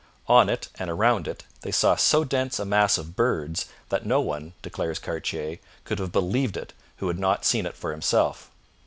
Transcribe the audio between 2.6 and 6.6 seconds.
mass of birds that no one, declares Cartier, could have believed